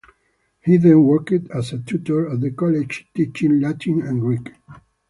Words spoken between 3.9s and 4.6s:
and Greek.